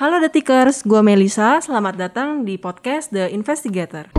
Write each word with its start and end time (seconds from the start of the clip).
Halo 0.00 0.16
Detikers, 0.16 0.80
gue 0.80 1.04
Melisa. 1.04 1.60
Selamat 1.60 1.92
datang 1.92 2.48
di 2.48 2.56
podcast 2.56 3.12
The 3.12 3.28
Investigator. 3.36 4.08
Hari 4.08 4.16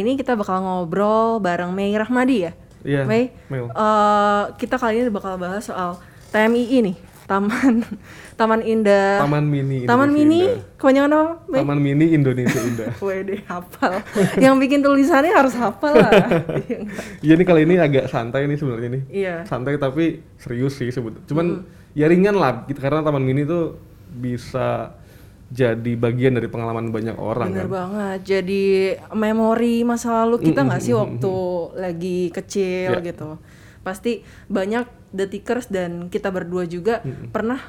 ini 0.00 0.16
kita 0.16 0.32
bakal 0.32 0.64
ngobrol 0.64 1.44
bareng 1.44 1.76
Mei 1.76 1.92
Rahmadi 1.92 2.48
ya. 2.48 2.56
Iya, 2.88 3.04
Mei, 3.04 3.36
Mel. 3.52 3.68
eh, 3.68 4.44
kita 4.56 4.80
kali 4.80 5.04
ini 5.04 5.12
bakal 5.12 5.36
bahas 5.36 5.68
soal 5.68 6.00
TMII 6.32 6.80
nih, 6.88 6.96
Taman 7.24 7.80
Taman 8.34 8.60
Indah. 8.60 9.16
Taman 9.18 9.44
Mini 9.44 9.84
Taman 9.84 10.08
Indonesia 10.08 10.28
Mini, 10.28 10.40
Indah. 10.44 10.76
kebanyakan 10.76 11.10
apa? 11.10 11.24
Mei? 11.46 11.58
Taman 11.58 11.78
Mini 11.78 12.06
Indonesia 12.12 12.60
Indah. 12.60 12.88
Wede 13.06 13.36
hafal. 13.44 13.92
Yang 14.36 14.54
bikin 14.60 14.80
tulisannya 14.80 15.32
harus 15.32 15.54
hafal 15.54 15.94
lah. 15.94 16.12
Iya? 16.60 16.78
Iya 17.20 17.34
nih 17.34 17.46
kali 17.46 17.60
ini 17.64 17.74
agak 17.76 18.04
santai 18.06 18.44
nih 18.44 18.56
sebenarnya 18.56 18.88
nih. 18.90 19.02
Iya. 19.08 19.34
Santai 19.44 19.76
tapi 19.76 20.20
serius 20.36 20.76
sih 20.76 20.88
sebetulnya. 20.88 21.24
Cuman 21.24 21.46
ya 21.92 22.06
ringan 22.06 22.36
lah 22.36 22.66
gitu 22.66 22.78
karena 22.78 23.00
Taman 23.00 23.24
Mini 23.24 23.42
tuh 23.42 23.80
bisa 24.10 24.92
jadi 25.48 25.92
bagian 25.94 26.34
dari 26.34 26.46
pengalaman 26.46 26.90
banyak 26.90 27.14
orang 27.14 27.48
Bener 27.48 27.64
kan. 27.64 27.72
banget. 27.72 28.18
Jadi 28.26 28.64
memori 29.12 29.80
masa 29.80 30.24
lalu 30.24 30.44
kita 30.44 30.60
nggak 30.60 30.82
sih 30.82 30.92
waktu 30.92 31.34
lagi 31.74 32.18
kecil 32.28 32.90
Ya. 32.94 33.00
gitu. 33.00 33.38
Pasti 33.84 34.24
banyak 34.48 35.14
detikers 35.14 35.70
dan 35.70 36.08
kita 36.10 36.32
berdua 36.34 36.66
juga 36.66 37.04
pernah 37.30 37.60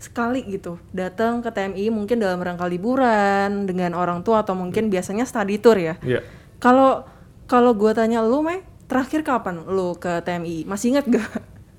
sekali 0.00 0.40
gitu 0.48 0.80
datang 0.96 1.44
ke 1.44 1.52
TMI 1.52 1.92
mungkin 1.92 2.24
dalam 2.24 2.40
rangka 2.40 2.64
liburan 2.64 3.68
dengan 3.68 3.92
orang 3.92 4.24
tua 4.24 4.40
atau 4.40 4.56
mungkin 4.56 4.88
biasanya 4.88 5.28
study 5.28 5.60
tour 5.60 5.76
ya. 5.76 5.94
Iya. 6.00 6.24
Kalau 6.58 7.04
kalau 7.44 7.76
gua 7.76 7.92
tanya 7.92 8.24
lu, 8.24 8.40
Mei, 8.40 8.64
terakhir 8.88 9.22
kapan 9.22 9.64
lu 9.68 9.94
ke 9.96 10.24
TMI? 10.24 10.64
Masih 10.64 10.96
inget 10.96 11.06
gak? 11.06 11.30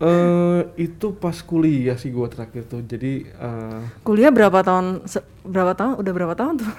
Eh 0.02 0.62
itu 0.82 1.14
pas 1.14 1.38
kuliah 1.46 1.94
sih 1.94 2.10
gua 2.10 2.26
terakhir 2.26 2.66
tuh. 2.66 2.82
Jadi 2.82 3.26
eh, 3.26 3.82
Kuliah 4.02 4.34
berapa 4.34 4.66
tahun? 4.66 5.06
berapa 5.46 5.78
tahun? 5.78 5.94
Udah 6.02 6.14
berapa 6.14 6.34
tahun 6.34 6.56
tuh? 6.62 6.74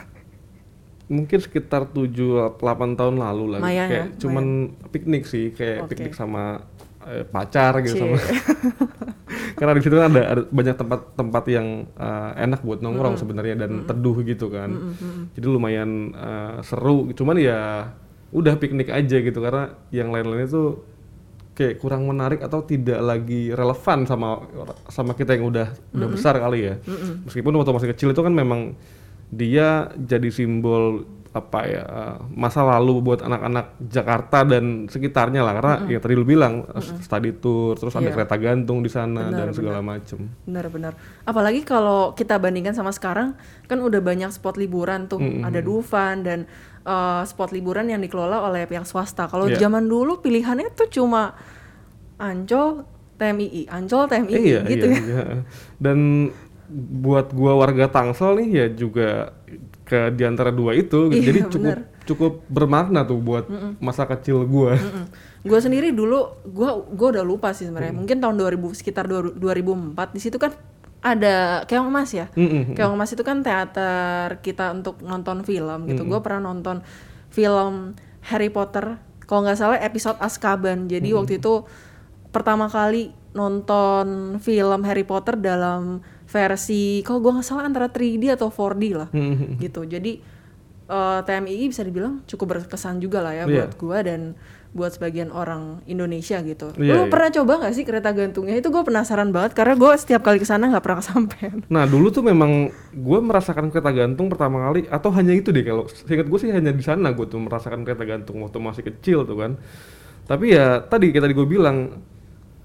mungkin 1.13 1.39
sekitar 1.45 1.93
7 1.93 2.57
8 2.57 2.97
tahun 2.97 3.15
lalu 3.21 3.45
lah. 3.53 3.61
Kayak 3.61 3.89
ya, 3.93 4.05
cuman 4.17 4.73
piknik 4.89 5.29
sih, 5.29 5.53
kayak 5.53 5.85
Oke. 5.85 5.93
piknik 5.93 6.17
sama 6.17 6.65
eh, 7.09 7.25
pacar 7.27 7.83
gitu 7.83 7.99
Cie. 7.99 8.03
sama 8.03 8.17
karena 9.59 9.73
di 9.79 9.83
situ 9.85 9.95
kan 9.95 10.11
ada, 10.11 10.23
ada 10.27 10.43
banyak 10.49 10.77
tempat-tempat 10.77 11.45
yang 11.49 11.87
eh, 11.95 12.31
enak 12.43 12.61
buat 12.67 12.83
nongkrong 12.83 13.17
sebenarnya 13.21 13.55
dan 13.67 13.87
teduh 13.87 14.17
gitu 14.27 14.51
kan. 14.51 14.97
Jadi 15.37 15.47
lumayan 15.47 16.13
eh, 16.13 16.57
seru. 16.67 17.11
Cuman 17.15 17.37
ya 17.39 17.93
udah 18.33 18.55
piknik 18.57 18.89
aja 18.89 19.21
gitu 19.21 19.39
karena 19.45 19.77
yang 19.93 20.09
lain-lain 20.09 20.49
itu 20.49 20.81
kayak 21.53 21.85
kurang 21.85 22.09
menarik 22.09 22.41
atau 22.41 22.65
tidak 22.65 22.97
lagi 23.05 23.53
relevan 23.53 24.09
sama 24.09 24.41
sama 24.89 25.13
kita 25.13 25.37
yang 25.37 25.53
udah 25.53 25.69
udah 25.93 26.09
besar 26.09 26.41
kali 26.41 26.73
ya. 26.73 26.75
Meskipun 27.29 27.53
waktu 27.61 27.73
masih 27.77 27.91
kecil 27.93 28.09
itu 28.17 28.23
kan 28.25 28.33
memang 28.33 28.73
dia 29.33 29.89
jadi 29.97 30.29
simbol 30.29 31.05
apa 31.33 31.65
ya 31.65 31.81
eh, 31.81 32.17
masa 32.29 32.61
lalu 32.61 33.01
buat 33.01 33.25
anak-anak 33.25 33.81
Jakarta 33.81 34.45
dan 34.45 34.85
sekitarnya 34.85 35.41
lah 35.41 35.57
karena 35.57 35.75
yang 35.89 36.03
tadi 36.05 36.13
lu 36.13 36.29
bilang 36.29 36.69
study 37.01 37.33
tour 37.35 37.73
terus 37.73 37.97
ada 37.97 38.05
Iya. 38.05 38.13
kereta 38.13 38.37
gantung 38.37 38.85
di 38.85 38.93
sana 38.93 39.33
Benar, 39.33 39.39
dan 39.41 39.49
segala 39.57 39.81
macem 39.81 40.29
Benar-benar. 40.45 40.93
Apalagi 41.25 41.65
kalau 41.65 42.13
kita 42.13 42.37
bandingkan 42.37 42.77
sama 42.77 42.93
sekarang, 42.93 43.33
kan 43.65 43.79
udah 43.81 43.99
banyak 43.99 44.29
spot 44.29 44.61
liburan 44.61 45.09
tuh. 45.09 45.17
Ada 45.41 45.65
Dufan 45.65 46.21
dan 46.21 46.45
eh, 46.83 47.23
spot 47.25 47.49
liburan 47.51 47.89
yang 47.89 48.05
dikelola 48.05 48.45
oleh 48.45 48.69
pihak 48.69 48.85
swasta. 48.85 49.25
Kalau 49.25 49.49
Iya. 49.49 49.57
zaman 49.57 49.89
dulu 49.89 50.21
pilihannya 50.21 50.69
tuh 50.77 50.93
cuma 50.93 51.33
Ancol, 52.19 52.85
TMII, 53.17 53.67
Ancol, 53.67 54.05
TMII 54.07 54.37
iya 54.37 54.61
gitu 54.63 54.87
iya, 54.87 54.95
ya. 54.95 55.03
iya. 55.03 55.25
dan 55.81 56.29
buat 56.73 57.31
gua 57.31 57.53
warga 57.55 57.85
Tangsel 57.87 58.41
nih 58.41 58.49
ya 58.51 58.67
juga 58.69 59.09
ke 59.93 60.09
di 60.17 60.25
antara 60.25 60.49
dua 60.49 60.73
itu 60.73 61.13
gitu. 61.13 61.21
Iya, 61.21 61.29
jadi 61.29 61.41
cukup 61.53 61.77
cukup 62.09 62.33
bermakna 62.49 63.05
tuh 63.05 63.21
buat 63.21 63.45
masa 63.77 64.09
kecil 64.09 64.49
gua 64.49 64.81
Gue 65.43 65.59
sendiri 65.59 65.91
dulu, 65.91 66.39
gue 66.47 66.71
gua 66.95 67.09
udah 67.19 67.27
lupa 67.27 67.51
sih 67.51 67.67
sebenarnya. 67.67 67.91
Mungkin 67.91 68.23
tahun 68.23 68.39
2000 68.39 68.79
sekitar 68.79 69.11
2000 69.11 69.43
2004 69.43 70.15
di 70.15 70.21
situ 70.23 70.39
kan 70.39 70.55
ada 71.03 71.67
keong 71.67 71.91
emas 71.91 72.15
ya. 72.15 72.31
Mm-mm. 72.39 72.79
Keong 72.79 72.95
emas 72.95 73.11
itu 73.11 73.27
kan 73.27 73.43
teater 73.43 74.39
kita 74.39 74.71
untuk 74.71 75.03
nonton 75.03 75.43
film 75.43 75.91
gitu. 75.91 76.07
Gue 76.07 76.23
pernah 76.23 76.55
nonton 76.55 76.87
film 77.35 77.99
Harry 78.31 78.55
Potter. 78.55 79.03
Kalau 79.27 79.43
nggak 79.43 79.59
salah 79.59 79.83
episode 79.83 80.15
Azkaban. 80.23 80.87
Jadi 80.87 81.11
waktu 81.11 81.43
itu 81.43 81.67
pertama 82.31 82.71
kali 82.71 83.11
nonton 83.35 84.39
film 84.39 84.81
Harry 84.87 85.03
Potter 85.03 85.35
dalam 85.43 86.07
versi 86.33 86.83
kalau 87.05 87.21
gue 87.21 87.33
nggak 87.37 87.45
salah 87.45 87.65
antara 87.65 87.87
3D 87.87 88.33
atau 88.33 88.49
4D 88.49 88.85
lah 88.93 89.09
gitu. 89.59 89.85
Jadi 89.85 90.13
eh, 90.89 91.21
TMI 91.23 91.69
bisa 91.69 91.85
dibilang 91.85 92.25
cukup 92.25 92.59
berkesan 92.59 92.99
juga 92.99 93.21
lah 93.21 93.33
ya 93.33 93.45
Iya. 93.45 93.69
buat 93.69 93.73
gue 93.77 93.99
dan 94.03 94.21
buat 94.73 94.89
sebagian 94.89 95.29
orang 95.29 95.85
Indonesia 95.85 96.41
gitu. 96.41 96.73
Lu 96.73 96.81
Iya, 96.81 97.05
iya. 97.05 97.05
pernah 97.07 97.29
coba 97.29 97.53
nggak 97.61 97.75
sih 97.77 97.85
kereta 97.85 98.09
gantungnya? 98.09 98.57
Itu 98.57 98.73
gue 98.73 98.81
penasaran 98.81 99.29
banget 99.29 99.53
karena 99.53 99.77
gue 99.77 99.93
setiap 99.95 100.25
kali 100.25 100.41
ke 100.41 100.49
sana 100.49 100.73
nggak 100.73 100.81
pernah 100.81 100.99
kesampaian. 101.05 101.61
Nah 101.69 101.85
dulu 101.85 102.09
tuh 102.09 102.25
memang 102.25 102.73
gue 102.91 103.19
merasakan 103.21 103.69
kereta 103.69 103.93
gantung 103.93 104.33
pertama 104.33 104.65
kali 104.65 104.89
atau 104.89 105.13
hanya 105.13 105.37
itu 105.37 105.53
deh 105.53 105.61
kalau 105.61 105.85
seingat 105.93 106.25
gue 106.25 106.39
sih 106.41 106.49
hanya 106.49 106.73
di 106.73 106.81
sana 106.81 107.13
gue 107.13 107.27
tuh 107.29 107.37
merasakan 107.37 107.85
kereta 107.85 108.09
gantung 108.09 108.41
waktu 108.41 108.59
masih 108.59 108.83
kecil 108.89 109.29
tuh 109.29 109.37
kan. 109.39 109.53
Tapi 110.25 110.57
ya 110.57 110.81
tadi 110.81 111.13
kayak 111.13 111.29
tadi 111.29 111.35
gue 111.37 111.45
bilang 111.47 111.77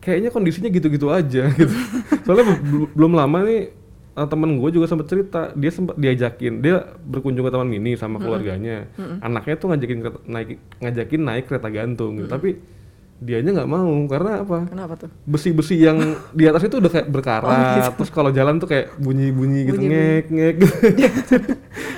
kayaknya 0.08 0.32
kondisinya 0.32 0.70
gitu-gitu 0.70 1.12
aja 1.12 1.52
gitu. 1.60 1.76
Soalnya 2.24 2.46
be- 2.48 2.62
be- 2.64 2.92
belum 2.94 3.12
lama 3.12 3.44
nih 3.44 3.76
eh, 4.16 4.28
temen 4.28 4.56
gue 4.56 4.70
juga 4.72 4.88
sempat 4.88 5.06
cerita 5.06 5.52
dia 5.52 5.68
sempat 5.68 5.94
diajakin 5.94 6.54
dia 6.58 6.80
berkunjung 6.98 7.44
ke 7.44 7.52
taman 7.52 7.68
mini 7.68 7.94
sama 7.94 8.18
keluarganya. 8.18 8.88
Anaknya 9.20 9.56
tuh 9.56 9.68
ngajakin 9.68 10.00
kereta- 10.00 10.24
naik 10.26 10.50
ngajakin 10.80 11.22
naik 11.22 11.44
kereta 11.46 11.68
gantung 11.68 12.16
gitu. 12.16 12.26
Tapi 12.26 12.56
dianya 13.18 13.50
nggak 13.52 13.66
mau 13.68 13.90
karena 14.06 14.46
apa? 14.46 14.70
Kenapa 14.70 14.94
tuh? 14.96 15.10
besi-besi 15.26 15.76
yang 15.76 15.98
di 16.32 16.46
atas 16.46 16.62
itu 16.64 16.78
udah 16.78 16.86
kayak 16.88 17.10
berkarat 17.10 17.90
terus 17.92 18.08
kalau 18.08 18.30
jalan 18.30 18.58
tuh 18.58 18.70
kayak 18.70 18.94
bunyi-bunyi 18.96 19.60
gitu 19.66 19.82
ngek 19.82 20.26
ngek 20.30 20.56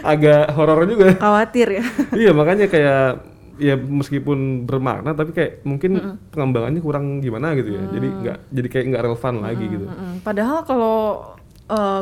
agak 0.04 0.56
horor 0.56 0.88
juga 0.88 1.16
Khawatir 1.16 1.68
ya. 1.72 1.84
iya 2.16 2.32
makanya 2.32 2.66
kayak 2.66 3.29
ya 3.60 3.76
meskipun 3.76 4.64
bermakna 4.64 5.12
tapi 5.14 5.36
kayak 5.36 5.62
mungkin 5.68 6.20
pengembangannya 6.32 6.82
kurang 6.82 7.20
gimana 7.20 7.54
gitu 7.54 7.76
ya. 7.76 7.84
Jadi 7.92 8.08
nggak 8.08 8.38
jadi 8.50 8.68
kayak 8.72 8.86
nggak 8.96 9.04
relevan 9.06 9.36
lagi 9.44 9.66
gitu. 9.68 9.86
Mm-mm. 9.86 10.14
Padahal 10.24 10.64
kalau 10.64 10.98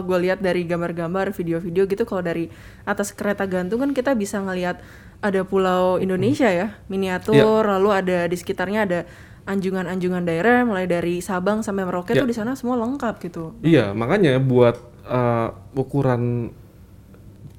gue 0.08 0.18
lihat 0.24 0.40
dari 0.40 0.64
gambar-gambar, 0.64 1.36
video-video 1.36 1.92
gitu, 1.92 2.08
kalau 2.08 2.24
dari 2.24 2.48
atas 2.88 3.12
kereta 3.12 3.44
gantung 3.44 3.84
kan 3.84 3.92
kita 3.92 4.16
bisa 4.16 4.40
ngelihat 4.40 4.80
ada 5.20 5.44
pulau 5.44 6.00
Indonesia 6.00 6.48
ya, 6.48 6.80
miniatur, 6.88 7.68
lalu 7.68 7.92
ada 7.92 8.32
di 8.32 8.38
sekitarnya 8.40 8.88
ada 8.88 9.00
anjungan-anjungan 9.44 10.24
daerah, 10.24 10.64
mulai 10.64 10.88
dari 10.88 11.20
Sabang 11.20 11.68
sampai 11.68 11.84
Merauke 11.84 12.16
Ya. 12.16 12.24
tuh 12.24 12.32
di 12.32 12.36
sana 12.36 12.56
semua 12.56 12.80
lengkap 12.80 13.16
gitu. 13.28 13.60
iya 13.60 13.92
makanya 13.92 14.40
buat 14.40 14.80
eh, 15.04 15.48
ukuran 15.76 16.52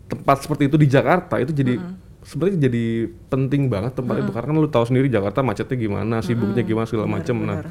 tempat 0.09 0.49
seperti 0.49 0.73
itu 0.73 0.77
di 0.81 0.89
Jakarta 0.89 1.37
itu 1.37 1.53
jadi 1.53 1.77
sebenarnya 2.29 2.69
jadi 2.69 3.09
penting 3.33 3.73
banget 3.73 3.97
tempat 3.97 4.21
itu. 4.21 4.31
Karena 4.31 4.53
kan 4.53 4.57
lu 4.61 4.69
tahu 4.69 4.85
sendiri 4.85 5.09
Jakarta 5.09 5.41
macetnya 5.41 5.77
gimana 5.81 6.21
sibuknya 6.21 6.61
gimana 6.61 6.85
segala 6.85 7.09
macam 7.09 7.37
nah 7.49 7.65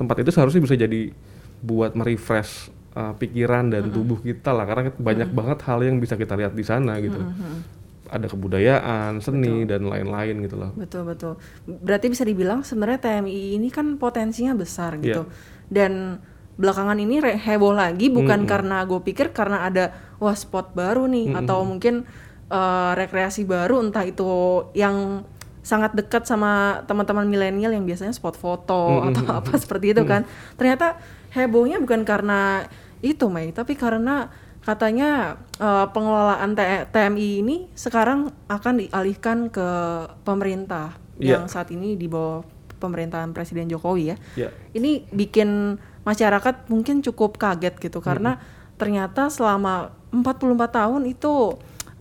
tempat 0.00 0.24
itu 0.24 0.30
seharusnya 0.32 0.64
bisa 0.64 0.74
jadi 0.78 1.12
buat 1.60 1.92
merefresh 1.92 2.70
uh, 2.96 3.12
pikiran 3.18 3.68
dan 3.68 3.92
tubuh 3.92 4.16
kita 4.24 4.56
lah. 4.56 4.64
Karena 4.64 4.88
banyak 4.96 5.28
banget 5.36 5.58
hal 5.68 5.84
yang 5.84 6.00
bisa 6.00 6.16
kita 6.16 6.32
lihat 6.40 6.56
di 6.56 6.64
sana 6.64 6.96
gitu. 7.04 7.20
Ada 8.08 8.24
kebudayaan 8.32 9.20
seni 9.20 9.68
dan 9.68 9.84
lain-lain 9.84 10.40
gitu 10.48 10.56
loh. 10.56 10.72
Betul 10.72 11.04
betul. 11.04 11.36
Berarti 11.68 12.08
bisa 12.08 12.24
dibilang 12.24 12.64
sebenarnya 12.64 13.04
TMI 13.04 13.60
ini 13.60 13.68
kan 13.68 14.00
potensinya 14.00 14.56
besar 14.56 14.96
gitu. 14.96 15.28
Iya. 15.28 15.36
Dan 15.68 16.16
belakangan 16.58 16.96
ini 16.98 17.20
heboh 17.20 17.70
lagi 17.76 18.08
bukan 18.10 18.48
karena 18.48 18.82
gue 18.82 18.98
pikir 19.04 19.30
karena 19.30 19.68
ada 19.68 19.92
wah 20.16 20.32
spot 20.32 20.72
baru 20.72 21.04
nih. 21.04 21.36
Atau 21.36 21.68
mungkin 21.68 22.08
eh, 22.48 22.92
rekreasi 22.96 23.44
baru 23.44 23.80
entah 23.80 24.04
itu 24.04 24.26
yang 24.72 25.22
sangat 25.60 25.92
dekat 25.92 26.24
sama 26.24 26.80
teman-teman 26.88 27.28
milenial 27.28 27.68
yang 27.68 27.84
biasanya 27.84 28.16
spot 28.16 28.34
foto 28.34 29.04
atau 29.04 29.24
apa 29.28 29.52
seperti 29.60 29.92
itu 29.92 30.02
kan. 30.08 30.24
Ternyata 30.56 30.96
hebohnya 31.36 31.76
bukan 31.76 32.08
karena 32.08 32.64
itu, 33.04 33.28
Mei, 33.28 33.52
tapi 33.52 33.76
karena 33.76 34.32
katanya 34.64 35.36
eh, 35.60 35.86
pengelolaan 35.92 36.52
T- 36.52 36.88
TMI 36.88 37.28
ini 37.40 37.56
sekarang 37.72 38.32
akan 38.48 38.74
dialihkan 38.80 39.48
ke 39.48 39.68
pemerintah 40.24 40.96
Iya. 41.18 41.42
yang 41.42 41.50
saat 41.50 41.74
ini 41.74 41.98
di 41.98 42.06
bawah 42.06 42.46
pemerintahan 42.78 43.34
Presiden 43.34 43.66
Jokowi 43.66 44.14
ya. 44.14 44.16
ya 44.38 44.48
Ini 44.70 45.10
bikin 45.10 45.74
masyarakat 46.06 46.70
mungkin 46.70 47.02
cukup 47.02 47.36
kaget 47.36 47.74
gitu 47.82 47.98
karena 47.98 48.38
ternyata 48.78 49.26
selama 49.26 49.90
44 50.14 50.54
tahun 50.70 51.02
itu 51.10 51.58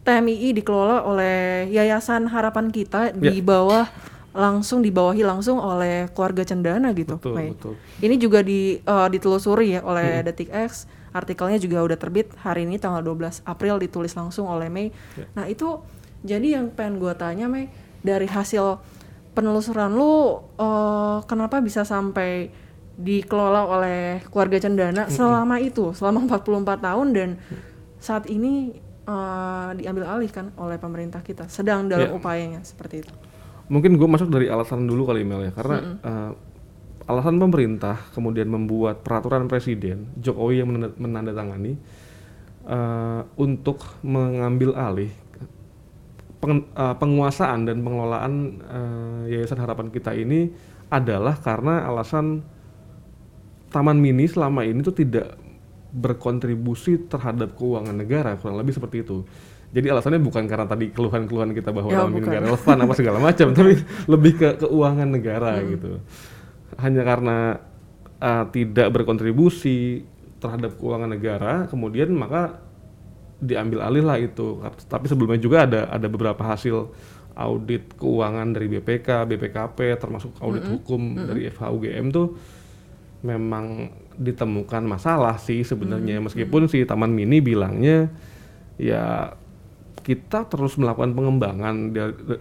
TMII 0.08 0.56
dikelola 0.56 1.04
oleh 1.04 1.68
Yayasan 1.68 2.32
Harapan 2.32 2.72
Kita 2.72 3.12
di 3.12 3.28
Ya. 3.28 3.44
bawah 3.44 3.86
langsung 4.32 4.80
dibawahi 4.80 5.26
langsung 5.26 5.60
oleh 5.60 6.08
keluarga 6.16 6.48
Cendana 6.48 6.96
gitu. 6.96 7.20
Betul, 7.20 7.52
betul. 7.52 7.74
Ini 8.00 8.16
juga 8.16 8.40
di 8.40 8.80
eh, 8.80 9.08
ditelusuri 9.12 9.76
ya 9.76 9.82
oleh 9.84 10.24
Detik 10.24 10.48
X. 10.48 10.88
Artikelnya 11.12 11.58
juga 11.58 11.82
udah 11.84 11.98
terbit 11.98 12.30
hari 12.40 12.64
ini 12.64 12.78
tanggal 12.78 13.02
12 13.02 13.42
April 13.44 13.82
ditulis 13.82 14.14
langsung 14.14 14.46
oleh 14.48 14.70
Mei. 14.70 14.94
Ya. 15.18 15.26
Nah, 15.36 15.46
itu 15.50 15.82
jadi 16.22 16.62
yang 16.62 16.70
pengen 16.72 17.02
gua 17.02 17.18
tanya 17.18 17.50
Mei 17.50 17.68
dari 18.00 18.30
hasil 18.30 18.78
penelusuran 19.34 19.92
lu 19.92 20.40
eh, 20.56 21.18
kenapa 21.26 21.60
bisa 21.60 21.82
sampai 21.84 22.54
dikelola 22.96 23.62
oleh 23.68 24.00
keluarga 24.30 24.58
Cendana 24.58 25.10
selama 25.10 25.58
itu, 25.60 25.94
selama 25.94 26.26
44 26.30 26.78
tahun 26.82 27.08
dan 27.14 27.30
saat 27.98 28.30
ini 28.30 28.78
eh, 29.08 29.70
diambil 29.80 30.04
alih 30.06 30.28
kan 30.28 30.52
oleh 30.60 30.76
pemerintah 30.76 31.24
kita 31.24 31.48
sedang 31.48 31.88
dalam 31.88 32.12
Ya. 32.12 32.14
upayanya 32.14 32.62
seperti 32.62 33.08
itu. 33.08 33.14
Mungkin 33.68 33.96
gue 33.96 34.08
masuk 34.08 34.28
dari 34.28 34.48
alasan 34.48 34.88
dulu 34.88 35.08
kali 35.08 35.24
Mel 35.24 35.48
ya, 35.48 35.52
karena 35.52 35.78
eh, 36.00 36.32
alasan 37.08 37.40
pemerintah 37.40 38.12
kemudian 38.12 38.52
membuat 38.52 39.00
peraturan 39.00 39.48
presiden 39.48 40.12
Jokowi 40.20 40.60
yang 40.60 40.68
menanda- 40.68 40.96
menandatangani 41.00 41.74
eh, 42.68 43.22
untuk 43.40 43.80
mengambil 44.04 44.76
alih 44.76 45.12
peng- 46.40 46.68
eh, 46.68 46.96
penguasaan 46.96 47.64
dan 47.64 47.80
pengelolaan 47.80 48.34
eh, 48.60 49.36
Yayasan 49.36 49.60
Harapan 49.60 49.88
Kita 49.88 50.12
ini 50.12 50.52
adalah 50.88 51.36
karena 51.36 51.84
alasan 51.84 52.44
Taman 53.68 54.00
Mini 54.00 54.28
selama 54.28 54.64
ini 54.64 54.80
tuh 54.80 54.96
tidak 54.96 55.36
berkontribusi 55.92 57.08
terhadap 57.08 57.56
keuangan 57.56 57.96
negara 57.96 58.36
kurang 58.36 58.60
lebih 58.60 58.76
seperti 58.76 59.04
itu. 59.04 59.24
Jadi 59.68 59.92
alasannya 59.92 60.24
bukan 60.24 60.48
karena 60.48 60.64
tadi 60.64 60.96
keluhan-keluhan 60.96 61.52
kita 61.52 61.76
bahwa 61.76 61.92
Ya, 61.92 62.08
bukan. 62.08 62.24
nggak 62.24 62.44
relevan 62.48 62.78
apa 62.88 62.94
segala 62.96 63.20
macam, 63.20 63.48
tapi 63.58 63.74
lebih 64.08 64.34
ke 64.40 64.50
keuangan 64.64 65.10
negara 65.12 65.60
gitu. 65.64 66.00
Hanya 66.80 67.04
karena 67.04 67.38
uh, 68.20 68.46
tidak 68.48 68.88
berkontribusi 68.96 70.08
terhadap 70.40 70.80
keuangan 70.80 71.12
negara, 71.12 71.54
kemudian 71.68 72.16
maka 72.16 72.64
diambil 73.44 73.84
alih 73.84 74.04
lah 74.08 74.18
itu. 74.18 74.64
Tapi 74.88 75.06
sebelumnya 75.12 75.40
juga 75.42 75.68
ada 75.68 75.92
ada 75.92 76.08
beberapa 76.08 76.42
hasil 76.48 76.88
audit 77.38 77.94
keuangan 78.00 78.50
dari 78.56 78.66
BPK, 78.72 79.28
BPKP, 79.30 80.00
termasuk 80.00 80.32
audit 80.42 80.64
hukum 80.66 81.14
dari 81.28 81.52
FHUGM 81.52 82.10
tuh 82.10 82.34
memang 83.26 83.90
ditemukan 84.18 84.84
masalah 84.86 85.38
sih 85.38 85.62
sebenarnya. 85.62 86.22
Meskipun 86.22 86.70
si 86.70 86.84
Taman 86.86 87.14
Mini 87.14 87.42
bilangnya 87.42 88.10
ya 88.78 89.34
kita 90.02 90.48
terus 90.48 90.80
melakukan 90.80 91.12
pengembangan 91.18 91.92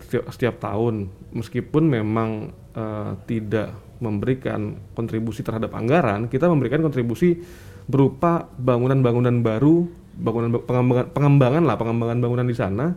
setiap, 0.04 0.24
setiap 0.32 0.56
tahun. 0.60 1.12
Meskipun 1.36 1.84
memang 1.88 2.52
eh, 2.76 3.12
tidak 3.28 3.86
memberikan 4.00 4.76
kontribusi 4.92 5.40
terhadap 5.40 5.72
anggaran 5.72 6.28
kita 6.28 6.52
memberikan 6.52 6.84
kontribusi 6.84 7.40
berupa 7.88 8.44
bangunan-bangunan 8.60 9.40
baru 9.40 9.88
bangunan 10.16 10.52
pengembangan, 10.64 11.06
pengembangan 11.16 11.62
lah 11.64 11.76
pengembangan 11.80 12.18
bangunan 12.20 12.46
di 12.48 12.56
sana 12.56 12.92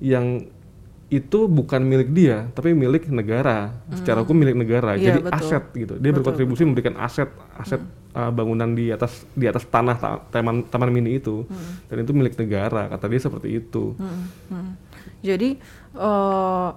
yang 0.00 0.48
itu 1.06 1.44
bukan 1.44 1.80
milik 1.80 2.10
dia 2.10 2.48
tapi 2.50 2.72
milik 2.72 3.06
negara 3.06 3.70
secara 3.92 4.20
hukum 4.20 4.34
milik 4.34 4.56
negara 4.56 4.96
Iya, 4.96 5.12
jadi 5.12 5.20
betul. 5.22 5.36
aset 5.36 5.64
gitu 5.72 5.94
dia 5.96 6.10
berkontribusi 6.10 6.64
memberikan 6.64 6.96
aset 6.96 7.28
aset 7.54 7.78
uh, 8.10 8.28
bangunan 8.28 8.72
di 8.72 8.88
atas 8.88 9.28
di 9.30 9.44
atas 9.44 9.62
tanah 9.64 9.94
ta- 9.94 10.22
taman 10.28 10.64
taman 10.64 10.88
mini 10.88 11.16
itu 11.16 11.44
dan 11.86 11.96
itu 11.98 12.10
milik 12.10 12.34
negara 12.34 12.88
kata 12.88 13.04
dia 13.06 13.20
seperti 13.20 13.48
itu 13.54 13.92
Hmm, 13.94 14.26
hmm. 14.48 14.70
Jadi 15.20 15.56
eh, 15.94 16.68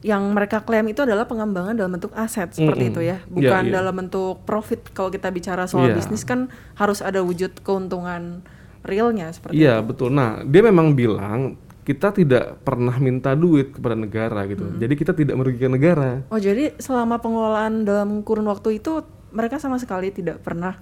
yang 0.00 0.22
mereka 0.30 0.60
klaim 0.60 0.86
itu 0.86 1.02
adalah 1.02 1.24
pengembangan 1.24 1.74
dalam 1.74 1.92
bentuk 1.92 2.12
aset 2.14 2.48
seperti 2.50 2.84
Mm-mm. 2.84 2.92
itu 2.94 3.00
ya, 3.02 3.16
Iya, 3.18 3.28
bukan 3.28 3.62
iya. 3.64 3.72
dalam 3.74 3.94
bentuk 3.96 4.44
profit. 4.44 4.92
Kalau 4.92 5.08
kita 5.08 5.28
bicara 5.28 5.64
soal 5.64 5.90
Iya. 5.90 5.96
bisnis 5.96 6.22
kan 6.22 6.48
harus 6.72 7.00
ada 7.00 7.20
wujud 7.20 7.60
keuntungan 7.60 8.40
realnya 8.80 9.28
seperti 9.28 9.58
iya 9.58 9.82
betul 9.82 10.08
nah 10.08 10.40
dia 10.40 10.62
memang 10.62 10.94
bilang 10.94 11.58
kita 11.86 12.10
tidak 12.10 12.66
pernah 12.66 12.98
minta 12.98 13.30
duit 13.38 13.70
kepada 13.70 13.94
negara 13.94 14.42
gitu. 14.50 14.74
Jadi 14.74 14.94
kita 14.98 15.14
tidak 15.14 15.38
merugikan 15.38 15.70
negara. 15.70 16.26
Oh 16.34 16.40
jadi 16.42 16.74
selama 16.82 17.22
pengelolaan 17.22 17.86
dalam 17.86 18.26
kurun 18.26 18.50
waktu 18.50 18.82
itu 18.82 19.06
mereka 19.30 19.62
sama 19.62 19.78
sekali 19.78 20.10
tidak 20.10 20.42
pernah 20.42 20.74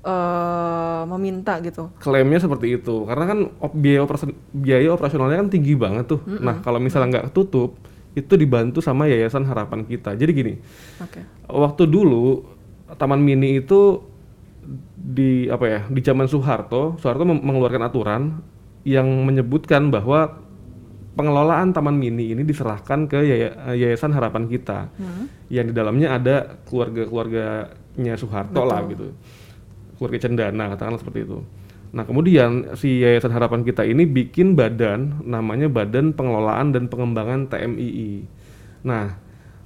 eh 0.00 1.02
meminta 1.04 1.58
gitu. 1.60 1.90
klaimnya 1.98 2.38
seperti 2.38 2.78
itu. 2.78 3.04
Karena 3.04 3.24
kan 3.26 3.38
op- 3.58 3.74
biaya 3.74 4.06
operasi- 4.06 4.38
biaya 4.54 4.94
operasionalnya 4.94 5.42
kan 5.42 5.50
tinggi 5.50 5.74
banget 5.74 6.06
tuh. 6.08 6.22
Nah 6.24 6.62
kalau 6.62 6.78
misalnya 6.78 7.20
nggak 7.20 7.34
tutup 7.34 7.76
itu 8.14 8.32
dibantu 8.38 8.78
sama 8.78 9.10
yayasan 9.10 9.42
harapan 9.44 9.82
kita. 9.82 10.14
Jadi 10.14 10.30
gini 10.30 10.54
Oke. 11.02 11.26
waktu 11.50 11.90
dulu 11.90 12.46
Taman 12.96 13.18
Mini 13.18 13.58
itu 13.60 14.02
di 14.94 15.50
apa 15.50 15.64
ya 15.66 15.80
di 15.88 16.00
zaman 16.04 16.28
Soeharto 16.28 16.94
Soeharto 17.00 17.24
mengeluarkan 17.26 17.82
aturan 17.82 18.22
yang 18.82 19.06
menyebutkan 19.26 19.92
bahwa 19.92 20.40
pengelolaan 21.14 21.74
Taman 21.74 21.96
Mini 21.98 22.32
ini 22.32 22.42
diserahkan 22.42 23.04
ke 23.04 23.18
Yaya- 23.20 23.76
Yayasan 23.76 24.14
Harapan 24.14 24.48
Kita. 24.48 24.88
Yang 25.50 25.66
di 25.70 25.74
dalamnya 25.74 26.08
ada 26.16 26.36
keluarga-keluarganya 26.64 28.14
Soeharto 28.16 28.62
lah 28.64 28.80
gitu. 28.88 29.12
Keluarga 29.98 30.18
Cendana 30.22 30.64
katakanlah 30.72 31.00
seperti 31.02 31.28
itu. 31.28 31.38
Nah 31.90 32.06
kemudian 32.06 32.72
si 32.78 33.02
Yayasan 33.02 33.34
Harapan 33.34 33.66
Kita 33.66 33.82
ini 33.82 34.06
bikin 34.06 34.54
badan 34.54 35.26
namanya 35.26 35.66
Badan 35.66 36.14
Pengelolaan 36.14 36.70
dan 36.70 36.86
Pengembangan 36.86 37.50
TMII 37.50 38.40
nah 38.80 39.20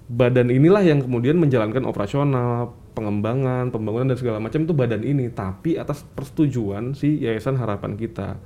badan 0.05 0.50
inilah 0.50 0.82
yang 0.84 1.00
kemudian 1.00 1.38
menjalankan 1.38 1.87
operasional 1.87 2.75
pengembangan 2.94 3.70
pembangunan 3.75 4.14
dan 4.14 4.19
segala 4.19 4.38
macam 4.38 4.62
itu 4.62 4.75
badan 4.75 5.02
ini 5.02 5.31
tapi 5.31 5.75
atas 5.78 6.02
persetujuan 6.14 6.94
si 6.94 7.22
Yayasan 7.22 7.58
Harapan 7.58 7.99
Kita 7.99 8.38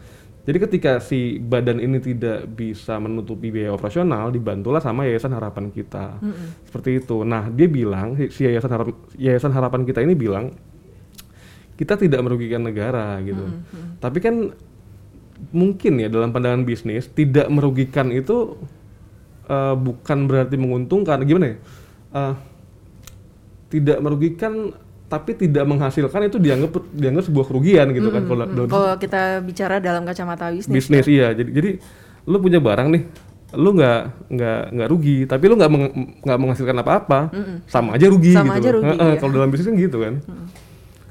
jadi 0.49 0.65
ketika 0.65 0.97
si 0.97 1.37
badan 1.37 1.77
ini 1.77 2.01
tidak 2.01 2.49
bisa 2.57 2.97
menutupi 2.97 3.53
biaya 3.53 3.77
operasional, 3.77 4.33
dibantulah 4.33 4.81
sama 4.81 5.05
Yayasan 5.05 5.37
Harapan 5.37 5.69
Kita. 5.69 6.17
Seperti 6.65 7.05
itu. 7.05 7.21
Nah, 7.21 7.53
dia 7.53 7.69
bilang 7.69 8.17
si 8.33 8.49
Yayasan 8.49 8.73
Harapan, 8.73 8.97
Yayasan 9.21 9.53
Harapan 9.53 9.85
Kita 9.85 10.01
ini 10.01 10.17
bilang 10.17 10.57
kita 11.77 12.01
tidak 12.01 12.25
merugikan 12.25 12.65
negara 12.65 13.21
gitu. 13.21 13.45
Tapi 14.01 14.19
kan 14.25 14.57
mungkin 15.53 16.01
ya 16.01 16.09
dalam 16.09 16.33
pandangan 16.33 16.65
bisnis 16.65 17.13
tidak 17.13 17.45
merugikan 17.53 18.09
itu 18.09 18.57
eh, 19.53 19.77
bukan 19.77 20.33
berarti 20.33 20.57
menguntungkan. 20.57 21.29
Gimana 21.29 21.47
ya? 21.53 21.57
Eh, 22.17 22.35
tidak 23.69 24.01
merugikan 24.01 24.73
tapi 25.09 25.33
tidak 25.33 25.65
menghasilkan 25.65 26.29
itu 26.29 26.37
dianggap 26.37 26.85
dianggap 26.93 27.25
sebuah 27.25 27.45
kerugian 27.45 27.89
gitu 27.91 28.09
kan 28.09 28.23
kalau 28.23 28.45
Kalau 28.69 28.93
kita 28.97 29.41
bicara 29.41 29.81
dalam 29.81 30.05
kacamata 30.05 30.53
bisnis. 30.53 30.85
bisnis 30.85 31.09
iya. 31.09 31.33
Jadi 31.33 31.51
jadi 31.51 31.71
lu 32.29 32.37
punya 32.39 32.61
barang 32.61 32.93
nih 32.93 33.03
lu 33.49 33.73
nggak 33.73 34.01
nggak 34.29 34.61
nggak 34.77 34.89
rugi 34.93 35.25
tapi 35.25 35.49
lu 35.49 35.57
nggak 35.57 35.71
meng- 35.73 35.93
nggak 36.21 36.39
menghasilkan 36.39 36.77
apa-apa 36.79 37.33
sama 37.65 37.97
aja 37.97 38.05
rugi 38.07 38.37
Sama 38.37 38.61
gitu. 38.61 38.61
aja 38.61 38.71
rugi, 38.77 38.93
iya. 38.93 39.17
kalau 39.17 39.33
dalam 39.33 39.49
bisnis 39.49 39.67
kan 39.67 39.77
gitu 39.77 39.97
kan. 40.05 40.15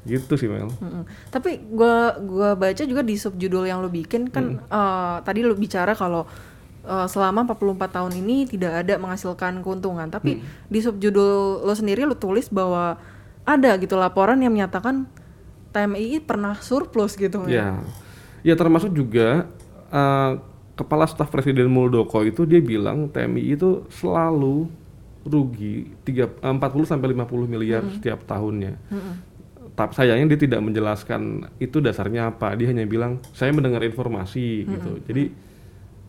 Gitu 0.06 0.32
sih 0.38 0.46
Mel. 0.46 0.70
Mm-mm. 0.70 1.02
Tapi 1.28 1.58
gua 1.68 2.14
gua 2.16 2.54
baca 2.54 2.80
juga 2.80 3.02
di 3.02 3.18
subjudul 3.18 3.66
yang 3.66 3.82
lo 3.82 3.90
bikin 3.90 4.30
kan 4.30 4.62
eh, 4.62 5.16
tadi 5.20 5.42
lo 5.42 5.52
bicara 5.52 5.92
kalau 5.92 6.24
eh, 6.80 7.06
selama 7.06 7.42
44 7.44 7.58
tahun 7.90 8.12
ini 8.16 8.46
tidak 8.46 8.86
ada 8.86 8.94
menghasilkan 8.96 9.58
keuntungan. 9.58 10.06
Tapi 10.06 10.38
di 10.64 10.78
subjudul 10.78 11.66
lo 11.66 11.74
sendiri 11.74 12.06
lo 12.06 12.14
tulis 12.14 12.46
bahwa 12.48 12.96
ada 13.48 13.80
gitu 13.80 13.96
laporan 13.96 14.36
yang 14.44 14.52
menyatakan 14.52 15.08
TMI 15.72 16.20
pernah 16.20 16.52
surplus 16.60 17.16
gitu. 17.16 17.48
Ya. 17.48 17.80
Ya 18.44 18.54
termasuk 18.54 18.92
juga 18.92 19.48
eh, 19.88 20.32
kepala 20.76 21.08
staf 21.08 21.32
presiden 21.32 21.72
Muldoko 21.72 22.20
itu 22.22 22.44
dia 22.44 22.60
bilang 22.60 23.08
TMI 23.08 23.56
itu 23.56 23.88
selalu 23.88 24.68
rugi 25.24 25.88
tiga- 26.04 26.30
eh, 26.30 26.52
40 26.52 26.84
sampai 26.84 27.16
50 27.16 27.48
miliar 27.48 27.82
setiap 27.88 28.20
tahunnya. 28.24 28.76
Tapi 29.74 29.92
sayangnya 29.94 30.34
dia 30.34 30.40
tidak 30.44 30.60
menjelaskan 30.60 31.22
itu 31.56 31.78
dasarnya 31.78 32.34
apa. 32.34 32.52
Dia 32.52 32.68
hanya 32.70 32.82
bilang 32.84 33.22
saya 33.30 33.54
mendengar 33.54 33.80
informasi 33.80 34.66
gitu. 34.66 34.92
Jadi 35.06 35.24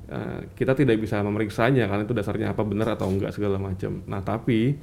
eh, 0.10 0.40
kita 0.56 0.74
tidak 0.74 0.98
bisa 0.98 1.22
memeriksanya 1.22 1.86
karena 1.86 2.04
itu 2.04 2.16
dasarnya 2.16 2.52
apa 2.52 2.62
benar 2.66 2.98
atau 2.98 3.08
enggak 3.08 3.32
segala 3.32 3.62
macam. 3.62 4.02
Nah 4.06 4.22
tapi 4.22 4.74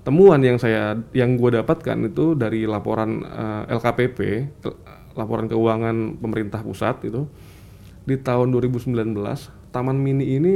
temuan 0.00 0.40
yang 0.40 0.56
saya 0.56 0.96
yang 1.12 1.36
gue 1.36 1.60
dapatkan 1.60 2.08
itu 2.08 2.32
dari 2.34 2.64
laporan 2.64 3.20
eh, 3.20 3.74
LKPP 3.76 4.18
laporan 5.12 5.46
keuangan 5.46 6.16
pemerintah 6.16 6.62
pusat 6.62 7.04
itu 7.04 7.26
di 8.06 8.16
tahun 8.16 8.48
2019 8.50 8.94
Taman 9.70 9.96
Mini 9.96 10.34
ini 10.34 10.54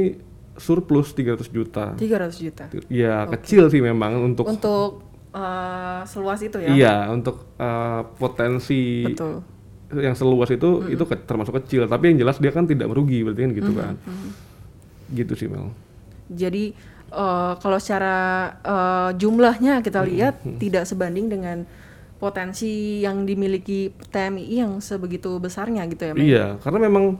surplus 0.55 1.11
300 1.13 1.51
juta. 1.51 1.85
300 1.95 2.35
juta. 2.39 2.63
ya 2.87 3.27
kecil 3.27 3.67
sih 3.67 3.83
memang 3.83 4.17
untuk 4.23 4.47
Untuk 4.47 5.03
eh, 5.35 6.01
seluas 6.07 6.39
itu 6.39 6.57
ya. 6.59 6.69
Iya, 6.71 6.95
untuk 7.11 7.43
uh, 7.59 8.07
potensi 8.15 9.03
Betul. 9.03 9.43
yang 9.91 10.15
seluas 10.15 10.47
itu 10.47 10.87
itu 10.87 11.03
ke- 11.03 11.23
termasuk 11.27 11.59
kecil. 11.63 11.87
Tapi 11.87 12.15
yang 12.15 12.23
jelas 12.23 12.39
dia 12.39 12.51
kan 12.51 12.63
tidak 12.65 12.87
merugi 12.87 13.23
berarti 13.23 13.41
kan 13.43 13.51
gitu 13.51 13.71
kan? 13.75 13.93
gitu 15.11 15.33
sih 15.35 15.47
Mel. 15.47 15.69
Jadi 16.31 16.73
eh, 17.15 17.53
kalau 17.57 17.79
secara 17.79 18.15
eh, 18.59 19.09
jumlahnya 19.15 19.79
kita 19.79 20.03
lihat 20.03 20.35
tidak 20.59 20.83
sebanding 20.83 21.27
dengan 21.27 21.63
potensi 22.15 22.99
yang 22.99 23.23
dimiliki 23.23 23.91
TMI 24.07 24.45
yang 24.47 24.71
sebegitu 24.79 25.35
besarnya 25.35 25.83
gitu 25.85 26.03
ya. 26.05 26.13
Mei? 26.13 26.23
iya 26.25 26.45
karena 26.59 26.79
memang 26.81 27.19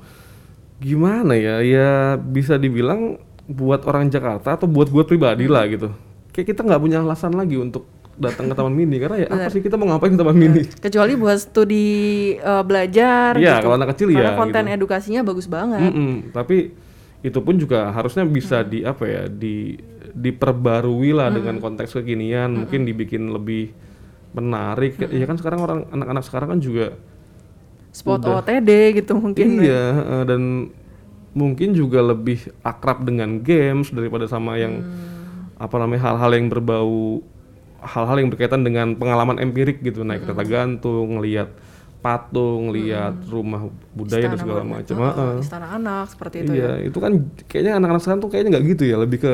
gimana 0.76 1.36
ya 1.36 1.60
ya 1.60 1.90
bisa 2.16 2.56
dibilang 2.56 3.16
buat 3.46 3.84
orang 3.86 4.08
Jakarta 4.08 4.56
atau 4.56 4.68
buat 4.68 4.90
gue 4.90 5.04
pribadi 5.04 5.46
lah 5.46 5.64
gitu 5.68 5.92
kayak 6.32 6.48
kita 6.50 6.62
nggak 6.64 6.82
punya 6.82 7.00
alasan 7.00 7.32
lagi 7.32 7.56
untuk 7.56 7.86
datang 8.16 8.48
ke 8.48 8.56
taman 8.56 8.72
mini 8.80 8.96
karena 8.98 9.18
ya 9.24 9.28
apa 9.30 9.52
sih 9.52 9.60
kita 9.60 9.76
mau 9.76 9.88
ngapain 9.88 10.16
ke 10.16 10.20
taman 10.20 10.34
mini 10.34 10.64
Kecuali 10.80 11.14
buat 11.16 11.38
studi 11.38 11.88
eh, 12.36 12.64
belajar 12.64 13.36
Iya, 13.36 13.60
gitu. 13.60 13.64
kalau 13.68 13.76
anak 13.76 13.90
kecil 13.96 14.08
Karena 14.10 14.32
ya, 14.32 14.40
konten 14.40 14.64
gitu. 14.66 14.76
edukasinya 14.80 15.22
bagus 15.22 15.48
banget. 15.48 15.92
Mm-mm, 15.92 16.32
tapi 16.32 16.72
itu 17.26 17.42
pun 17.42 17.58
juga 17.58 17.90
harusnya 17.90 18.22
bisa 18.22 18.62
di 18.62 18.86
apa 18.86 19.04
ya 19.10 19.24
di 19.26 19.74
diperbarui 20.14 21.10
lah 21.10 21.34
dengan 21.34 21.58
konteks 21.58 21.98
kekinian. 21.98 22.54
Mungkin 22.54 22.86
dibikin 22.86 23.34
lebih 23.34 23.74
menarik. 24.38 25.02
Ya 25.10 25.26
kan 25.26 25.42
sekarang 25.42 25.60
orang 25.66 25.80
anak-anak 25.90 26.24
sekarang 26.24 26.50
kan 26.56 26.60
juga 26.62 26.94
Spot 27.96 28.20
OTD 28.20 29.02
gitu 29.02 29.16
mungkin. 29.16 29.64
iya 29.64 29.86
eh, 29.96 30.24
dan 30.28 30.68
mungkin 31.32 31.72
juga 31.72 32.04
lebih 32.04 32.52
akrab 32.60 33.08
dengan 33.08 33.40
games 33.40 33.88
daripada 33.90 34.28
sama 34.28 34.60
yang 34.60 34.84
apa 35.56 35.76
namanya 35.80 36.12
hal-hal 36.12 36.32
yang 36.36 36.48
berbau 36.52 37.24
hal-hal 37.80 38.20
yang 38.20 38.28
berkaitan 38.28 38.68
dengan 38.68 38.94
pengalaman 39.00 39.40
empirik 39.40 39.80
gitu. 39.80 40.04
Naik 40.04 40.28
kereta 40.28 40.44
gantung 40.44 41.18
ngelihat 41.18 41.50
patung 42.06 42.70
lihat 42.70 43.18
rumah 43.26 43.66
budaya 43.98 44.30
dan 44.30 44.38
Istana 44.38 44.44
segala 44.46 44.62
Merdeka, 44.62 44.78
macam. 44.78 44.96
Heeh. 45.02 45.34
Istana 45.42 45.68
anak 45.74 46.06
seperti 46.14 46.36
itu 46.46 46.52
ya. 46.54 46.58
iya 46.62 46.72
itu 46.86 46.98
kan 47.02 47.12
kayaknya 47.50 47.74
anak-anak 47.82 48.02
sekarang 48.06 48.22
tuh 48.22 48.30
kayaknya 48.30 48.50
nggak 48.54 48.66
gitu 48.78 48.84
ya 48.86 48.98
lebih 49.02 49.20
ke 49.26 49.34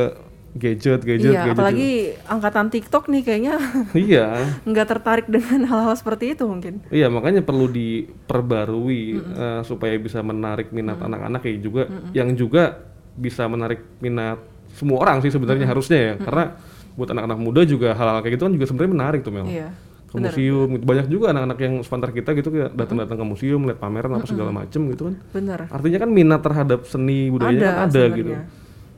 gadget 0.51 0.99
gadget 1.03 1.31
Iya, 1.31 1.43
gadget 1.47 1.55
apalagi 1.55 1.91
angkatan 2.27 2.65
TikTok 2.71 3.03
nih 3.11 3.21
kayaknya. 3.27 3.53
Gitu. 3.59 3.99
iya. 4.07 4.27
Nggak 4.63 4.87
tertarik 4.87 5.27
dengan 5.27 5.67
hal-hal 5.67 5.95
seperti 5.99 6.31
itu 6.31 6.43
mungkin. 6.47 6.79
Iya 6.87 7.11
makanya 7.11 7.43
perlu 7.43 7.67
diperbarui 7.67 9.03
eh, 9.19 9.61
supaya 9.67 9.95
bisa 9.99 10.23
menarik 10.23 10.71
minat 10.71 10.99
anak-anak 11.03 11.43
ya 11.43 11.53
juga 11.59 11.83
yang 12.15 12.31
juga 12.39 12.79
bisa 13.19 13.43
menarik 13.51 13.83
minat 13.99 14.39
semua 14.71 15.03
orang 15.03 15.19
sih 15.19 15.31
sebenarnya 15.31 15.67
harusnya 15.67 15.99
ya. 15.99 16.13
Karena 16.23 16.55
buat 16.95 17.11
anak-anak 17.11 17.39
muda 17.39 17.61
juga 17.67 17.95
hal-hal 17.95 18.19
kayak 18.23 18.39
gitu 18.39 18.43
kan 18.47 18.53
juga 18.55 18.65
sebenarnya 18.67 18.91
menarik 18.95 19.19
tuh 19.23 19.31
Mel. 19.35 19.47
Iya. 19.47 19.90
Ke 20.11 20.19
museum 20.19 20.67
gitu. 20.75 20.83
banyak 20.83 21.07
juga 21.07 21.25
anak-anak 21.31 21.59
yang 21.63 21.73
sepantar 21.81 22.11
kita 22.11 22.35
gitu 22.35 22.49
datang-datang 22.75 23.17
ke 23.17 23.25
museum 23.25 23.63
lihat 23.63 23.79
pameran 23.79 24.19
apa 24.19 24.27
segala 24.27 24.51
macem 24.51 24.83
gitu 24.91 25.07
kan 25.07 25.15
Bener. 25.31 25.59
artinya 25.71 25.97
kan 26.03 26.09
minat 26.11 26.41
terhadap 26.43 26.83
seni 26.83 27.31
budayanya 27.31 27.87
kan 27.87 27.87
ada 27.87 28.03
gitu 28.11 28.33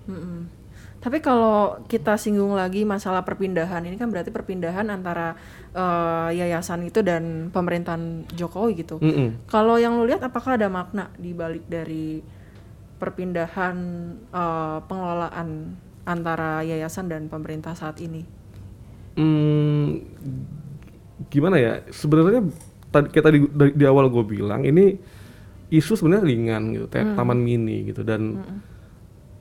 Mm-mm. 0.04 0.52
Tapi 1.04 1.20
kalau 1.20 1.84
kita 1.92 2.16
singgung 2.16 2.56
lagi 2.56 2.88
masalah 2.88 3.28
perpindahan 3.28 3.84
ini 3.84 4.00
kan 4.00 4.08
berarti 4.08 4.32
perpindahan 4.32 4.88
antara 4.88 5.36
eh, 5.76 6.30
yayasan 6.32 6.88
itu 6.88 7.04
dan 7.04 7.52
pemerintahan 7.52 8.24
Jokowi 8.32 8.88
gitu. 8.88 9.04
Mm-mm. 9.04 9.44
Kalau 9.52 9.76
yang 9.76 10.00
lu 10.00 10.08
lihat 10.08 10.24
apakah 10.24 10.56
ada 10.56 10.72
makna 10.72 11.12
di 11.20 11.36
balik 11.36 11.68
dari 11.68 12.24
perpindahan 13.04 13.76
eh, 14.32 14.80
pengelolaan 14.88 15.76
antara 16.08 16.64
yayasan 16.64 17.12
dan 17.12 17.28
pemerintah 17.28 17.76
saat 17.76 18.00
ini? 18.00 18.24
Hmm, 19.20 20.08
gimana 21.28 21.56
ya? 21.60 21.84
Sebenarnya 21.92 22.44
tadi 22.90 23.08
kayak 23.12 23.26
tadi 23.26 23.38
di, 23.44 23.66
di 23.76 23.86
awal 23.86 24.10
gue 24.10 24.24
bilang 24.26 24.64
ini 24.64 24.96
isu 25.74 25.98
sebenarnya 25.98 26.26
ringan 26.26 26.64
gitu, 26.76 26.86
kayak 26.88 27.18
taman 27.18 27.40
mini 27.42 27.90
gitu 27.90 28.06
dan 28.06 28.42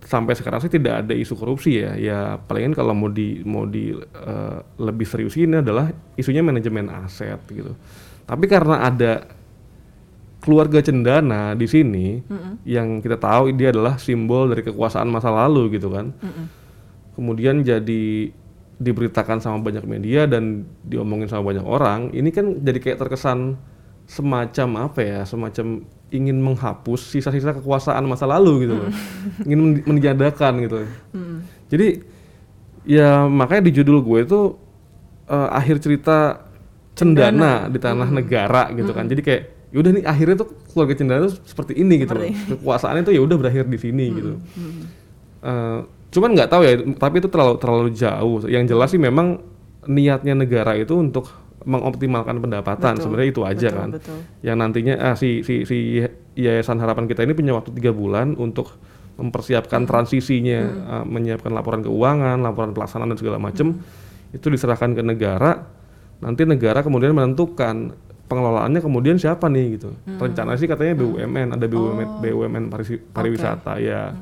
sampai 0.03 0.35
sekarang 0.35 0.59
sih 0.65 0.73
tidak 0.73 1.07
ada 1.07 1.15
isu 1.15 1.37
korupsi 1.37 1.83
ya. 1.83 1.93
Ya 1.95 2.19
palingan 2.41 2.73
kalau 2.73 2.97
mau 2.97 3.13
di 3.13 3.45
mau 3.45 3.69
di 3.69 3.93
eh, 3.97 4.59
lebih 4.81 5.05
serius 5.05 5.37
ini 5.37 5.61
adalah 5.61 5.93
isunya 6.17 6.41
manajemen 6.41 6.89
aset 6.89 7.41
gitu. 7.53 7.77
Tapi 8.25 8.45
karena 8.49 8.89
ada 8.89 9.29
keluarga 10.43 10.83
cendana 10.83 11.55
di 11.55 11.71
sini 11.71 12.19
yang 12.67 12.99
kita 12.99 13.15
tahu 13.15 13.55
dia 13.55 13.71
adalah 13.71 13.95
simbol 13.95 14.51
dari 14.51 14.67
kekuasaan 14.67 15.07
masa 15.07 15.31
lalu 15.31 15.79
gitu 15.79 15.87
kan 15.87 16.11
kemudian 17.15 17.63
jadi 17.63 18.35
diberitakan 18.83 19.39
sama 19.39 19.63
banyak 19.63 19.87
media 19.87 20.27
dan 20.27 20.67
diomongin 20.83 21.31
sama 21.31 21.55
banyak 21.55 21.63
orang, 21.63 22.11
ini 22.11 22.35
kan 22.35 22.59
jadi 22.59 22.79
kayak 22.83 22.99
terkesan 22.99 23.55
semacam 24.11 24.91
apa 24.91 25.01
ya, 25.01 25.21
semacam 25.23 25.87
ingin 26.13 26.37
menghapus 26.43 27.15
sisa-sisa 27.15 27.57
kekuasaan 27.57 28.05
masa 28.05 28.27
lalu 28.27 28.67
gitu 28.67 28.75
loh, 28.83 28.91
ingin 29.47 29.59
men- 29.63 29.85
menjadakan 29.87 30.53
gitu. 30.67 30.85
Jadi 31.71 31.89
ya 32.85 33.31
makanya 33.31 33.71
di 33.71 33.73
judul 33.79 34.03
gue 34.03 34.19
itu 34.27 34.41
eh, 35.31 35.49
akhir 35.55 35.79
cerita 35.81 36.43
cendana, 36.93 37.71
di 37.73 37.79
tanah 37.81 38.09
negara 38.13 38.69
gitu 38.77 38.93
kan. 38.93 39.09
Jadi 39.09 39.23
kayak 39.25 39.43
yaudah 39.73 39.91
nih 39.97 40.05
akhirnya 40.05 40.45
tuh 40.45 40.53
keluarga 40.69 40.93
cendana 40.99 41.25
tuh 41.33 41.41
seperti 41.49 41.81
ini 41.81 42.05
gitu 42.05 42.13
loh. 42.13 42.29
Kekuasaannya 42.29 43.03
tuh 43.09 43.15
ya 43.17 43.23
udah 43.25 43.37
berakhir 43.41 43.65
di 43.65 43.79
sini 43.81 44.05
gitu. 44.13 44.33
Eh, 45.41 45.81
cuman 46.13 46.31
nggak 46.37 46.51
tahu 46.53 46.63
ya, 46.63 46.75
tapi 47.01 47.25
itu 47.25 47.29
terlalu 47.33 47.57
terlalu 47.57 47.89
jauh. 47.97 48.45
Yang 48.45 48.65
jelas 48.77 48.89
sih 48.93 49.01
memang 49.01 49.41
niatnya 49.89 50.37
negara 50.37 50.77
itu 50.77 50.95
untuk 50.95 51.33
mengoptimalkan 51.65 52.39
pendapatan. 52.43 52.99
Sebenarnya 53.01 53.29
itu 53.33 53.43
aja 53.43 53.69
betul, 53.71 53.79
kan. 53.81 53.89
betul. 53.97 54.19
Yang 54.45 54.57
nantinya 54.61 54.95
ah, 55.01 55.15
si 55.17 55.41
si 55.43 55.65
si 55.65 56.05
Yayasan 56.37 56.79
Harapan 56.79 57.09
kita 57.09 57.25
ini 57.25 57.33
punya 57.33 57.57
waktu 57.57 57.73
tiga 57.75 57.91
bulan 57.95 58.35
untuk 58.37 58.77
mempersiapkan 59.13 59.85
transisinya, 59.85 60.61
eh, 60.69 61.05
menyiapkan 61.07 61.53
laporan 61.53 61.85
keuangan, 61.85 62.41
laporan 62.41 62.77
pelaksanaan 62.77 63.13
dan 63.15 63.19
segala 63.19 63.39
macam. 63.41 63.79
Itu 64.33 64.49
diserahkan 64.49 64.97
ke 64.97 65.03
negara. 65.05 65.65
Nanti 66.23 66.47
negara 66.47 66.81
kemudian 66.87 67.13
menentukan 67.13 67.93
pengelolaannya 68.31 68.81
kemudian 68.81 69.21
siapa 69.21 69.53
nih 69.53 69.77
gitu. 69.77 69.93
Rencana 70.17 70.57
sih 70.57 70.65
katanya 70.65 70.97
BUMN, 70.97 71.61
ada 71.61 71.67
BUMN 71.69 72.09
BUMN 72.25 72.65
parisi- 72.73 73.03
pariwisata 73.03 73.77
ya. 73.77 74.17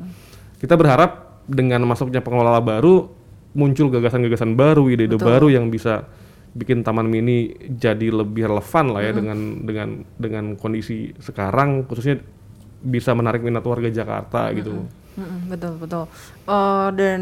Kita 0.59 0.75
berharap 0.75 1.30
dengan 1.51 1.83
masuknya 1.83 2.23
pengelola 2.23 2.63
baru 2.63 3.11
muncul 3.59 3.91
gagasan-gagasan 3.91 4.55
baru, 4.55 4.87
ide-ide 4.87 5.19
baru 5.19 5.51
yang 5.51 5.75
bisa 5.75 6.07
bikin 6.51 6.83
taman 6.83 7.07
mini 7.07 7.55
jadi 7.67 8.11
lebih 8.11 8.51
relevan 8.51 8.91
lah 8.91 9.03
ya 9.07 9.13
dengan 9.15 9.39
dengan 9.63 9.89
dengan 10.19 10.45
kondisi 10.59 11.15
sekarang 11.23 11.87
khususnya 11.87 12.19
bisa 12.83 13.15
menarik 13.15 13.43
minat 13.43 13.63
warga 13.63 13.91
Jakarta 13.91 14.51
gitu. 14.55 14.87
Mm-mm, 15.19 15.51
betul 15.51 15.79
betul. 15.79 16.05
Eh, 16.47 16.89
dan 16.95 17.21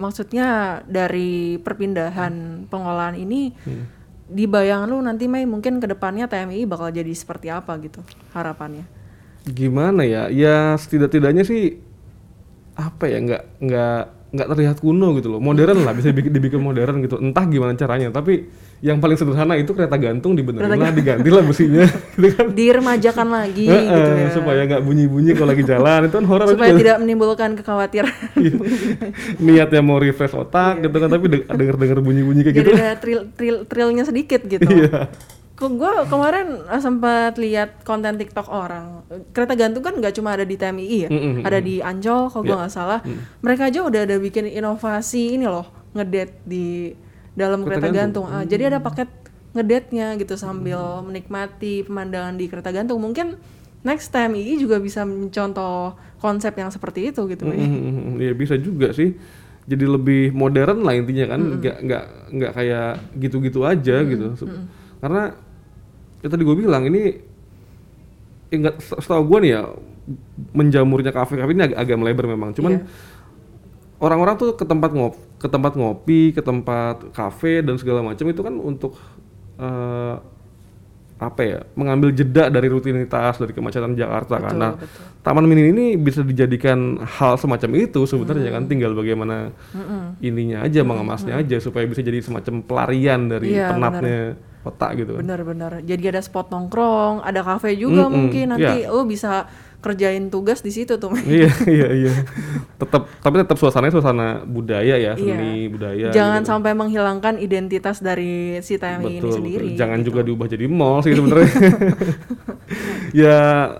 maksudnya 0.00 0.80
dari 0.86 1.60
perpindahan 1.60 2.66
pengelolaan 2.66 3.18
ini 3.18 3.52
di 4.30 4.46
bayangan 4.46 4.88
lu 4.88 5.02
nanti 5.02 5.26
Mei 5.26 5.44
mungkin 5.44 5.82
ke 5.82 5.90
depannya 5.90 6.30
TMI 6.30 6.64
bakal 6.64 6.94
jadi 6.94 7.10
seperti 7.10 7.50
apa 7.50 7.74
gitu 7.82 8.02
harapannya? 8.34 8.86
Gimana 9.46 10.06
ya? 10.06 10.30
Ya 10.30 10.74
setidak-tidaknya 10.78 11.42
sih 11.42 11.89
apa 12.78 13.04
ya 13.10 13.18
nggak 13.18 13.42
nggak 13.60 14.00
nggak 14.30 14.46
terlihat 14.46 14.78
kuno 14.78 15.10
gitu 15.18 15.26
loh 15.26 15.42
modern 15.42 15.82
lah 15.82 15.90
bisa 15.90 16.14
dibikin, 16.14 16.30
dibikin 16.30 16.62
modern 16.62 17.02
gitu 17.02 17.18
entah 17.18 17.42
gimana 17.50 17.74
caranya 17.74 18.14
tapi 18.14 18.46
yang 18.78 19.02
paling 19.02 19.18
sederhana 19.18 19.58
itu 19.58 19.74
kereta 19.74 19.98
gantung 19.98 20.38
dibenerin 20.38 20.70
lah 20.70 20.94
diganti 20.94 21.28
lah 21.34 21.42
besinya 21.42 21.82
gitu 22.14 22.30
kan 22.38 22.46
Diremajakan 22.54 23.26
lagi 23.26 23.66
gitu 23.66 24.10
ya. 24.14 24.30
supaya 24.30 24.60
nggak 24.70 24.82
bunyi-bunyi 24.86 25.34
kalau 25.34 25.50
lagi 25.50 25.64
jalan 25.66 26.00
itu 26.06 26.14
kan 26.14 26.26
horor 26.30 26.46
supaya 26.46 26.70
juga 26.70 26.78
tidak 26.78 26.96
menimbulkan 27.02 27.50
kekhawatiran. 27.58 28.14
niatnya 29.42 29.80
mau 29.82 29.98
refresh 29.98 30.38
otak 30.38 30.86
gitu 30.86 30.96
kan 30.96 31.08
tapi 31.10 31.26
de- 31.26 31.46
denger-denger 31.50 31.98
bunyi-bunyi 31.98 32.40
kayak 32.46 32.56
Jadi 32.56 32.70
gitu 32.70 32.78
ada 32.78 32.94
tril, 33.02 33.20
tril, 33.34 33.56
trilnya 33.66 34.06
sedikit 34.06 34.46
gitu. 34.46 34.62
Iya. 34.64 35.10
Kok 35.60 35.72
gue 35.76 35.92
kemarin 36.06 36.46
eh, 36.64 36.80
sempat 36.80 37.36
lihat 37.36 37.84
konten 37.84 38.16
TikTok 38.16 38.48
orang 38.48 39.04
kereta 39.30 39.52
gantung 39.52 39.84
kan 39.84 39.92
nggak 39.92 40.12
cuma 40.12 40.32
ada 40.32 40.42
di 40.42 40.56
TMI 40.56 40.96
ya, 40.98 41.08
Mm, 41.08 41.20
mm, 41.20 41.34
ada 41.42 41.58
di 41.60 41.74
Ancol 41.78 42.20
kalau 42.26 42.42
gue 42.42 42.48
Iya. 42.48 42.58
nggak 42.58 42.72
salah. 42.72 43.00
Mereka 43.38 43.68
aja 43.68 43.80
udah 43.82 44.00
ada 44.02 44.16
bikin 44.16 44.48
inovasi 44.48 45.36
ini 45.36 45.44
loh 45.44 45.68
ngedate 45.92 46.40
di 46.42 46.96
dalam 47.32 47.60
kereta, 47.62 47.86
Kereta 47.86 47.94
gantung. 47.94 48.24
Ah, 48.24 48.42
jadi 48.42 48.62
ada 48.66 48.80
paket 48.80 49.12
ngedate-nya 49.50 50.16
gitu 50.16 50.34
sambil 50.34 50.78
menikmati 51.02 51.82
pemandangan 51.82 52.34
di 52.34 52.46
kereta 52.46 52.70
gantung. 52.70 52.96
Mungkin 52.96 53.36
next 53.82 54.08
TMI 54.08 54.56
juga 54.56 54.78
bisa 54.78 55.04
mencontoh 55.04 55.92
konsep 56.16 56.52
yang 56.54 56.68
seperti 56.68 57.10
itu 57.10 57.20
gitu. 57.26 57.44
Mei. 57.44 57.58
Mm, 57.58 58.16
ya 58.16 58.32
bisa 58.32 58.56
juga 58.56 58.90
sih 58.90 59.12
jadi 59.62 59.84
lebih 59.86 60.32
modern 60.32 60.82
lah 60.82 60.94
intinya 60.94 61.26
kan 61.28 61.40
nggak 61.58 61.76
nggak 61.80 62.04
nggak 62.32 62.52
kayak 62.54 62.88
gitu-gitu 63.18 63.60
aja 63.62 64.02
gitu 64.02 64.34
Se- 64.34 64.48
karena 64.98 65.36
ya 66.20 66.28
tadi 66.28 66.42
gue 66.42 66.52
bilang 66.54 66.84
ini 66.84 67.16
ya 68.50 68.70
se- 68.76 68.98
setahu 68.98 69.22
gue 69.26 69.38
nih 69.46 69.52
ya 69.54 69.62
menjamurnya 70.50 71.10
kafe-kafe 71.10 71.54
ini 71.54 71.62
agak, 71.64 71.78
agak 71.78 71.96
melebar 71.96 72.26
memang. 72.26 72.50
Cuman 72.50 72.72
Iya. 72.76 72.82
orang-orang 74.00 74.34
tuh 74.36 74.50
ke 74.54 74.64
tempat 74.64 74.90
ngop 74.90 75.14
ke 75.36 75.48
tempat 75.48 75.72
ngopi 75.72 76.32
ke 76.32 76.40
tempat 76.40 77.12
kafe 77.12 77.60
dan 77.60 77.76
segala 77.76 78.00
macam 78.02 78.26
itu 78.26 78.40
kan 78.40 78.54
untuk 78.54 78.96
eh, 79.56 80.16
apa 81.20 81.40
ya 81.44 81.60
mengambil 81.76 82.08
jeda 82.10 82.48
dari 82.48 82.64
rutinitas 82.66 83.36
dari 83.36 83.52
kemacetan 83.52 83.92
Jakarta 83.92 84.40
Betul, 84.40 84.44
karena 84.48 84.68
betul. 84.72 85.04
Taman 85.20 85.44
Mini 85.44 85.68
ini 85.68 85.86
bisa 85.94 86.24
dijadikan 86.24 86.96
hal 86.96 87.36
semacam 87.36 87.70
itu 87.76 88.08
sebenarnya 88.08 88.48
kan. 88.50 88.64
Tinggal 88.64 88.96
bagaimana 88.96 89.52
ininya 90.18 90.64
aja 90.64 90.80
mengemasnya 90.80 91.36
aja 91.36 91.60
supaya 91.60 91.84
bisa 91.84 92.00
jadi 92.00 92.24
semacam 92.24 92.64
pelarian 92.64 93.28
dari 93.28 93.52
Iya, 93.52 93.68
penatnya 93.68 94.20
kota 94.60 94.92
gitu 94.92 95.16
kan. 95.16 95.22
Benar-benar. 95.24 95.80
Jadi 95.80 96.04
ada 96.12 96.20
spot 96.20 96.52
nongkrong, 96.52 97.24
ada 97.24 97.40
kafe 97.40 97.72
juga 97.76 98.06
Mm-mm, 98.06 98.14
mungkin 98.14 98.44
nanti 98.56 98.84
iya. 98.84 98.92
lo 98.92 99.08
bisa 99.08 99.48
kerjain 99.80 100.28
tugas 100.28 100.60
di 100.60 100.68
situ 100.68 101.00
tuh. 101.00 101.16
iya 101.24 101.48
iya 101.80 101.88
iya. 101.96 102.12
Tetap 102.76 103.08
tapi 103.24 103.40
tetap 103.40 103.56
suasananya 103.56 103.92
suasana 103.96 104.28
budaya 104.44 105.00
ya, 105.00 105.16
seni 105.16 105.72
budaya. 105.72 106.12
Jangan 106.12 106.44
gitu. 106.44 106.50
sampai 106.52 106.72
menghilangkan 106.76 107.40
identitas 107.40 108.04
dari 108.04 108.60
si 108.60 108.76
TMI 108.76 109.24
ini 109.24 109.30
sendiri. 109.32 109.68
betul. 109.72 109.80
Jangan 109.80 109.98
gitu. 110.04 110.06
juga 110.12 110.20
diubah 110.28 110.46
jadi 110.52 110.64
mall 110.68 111.00
sih 111.00 111.16
sebenarnya. 111.16 111.52
ya 113.24 113.38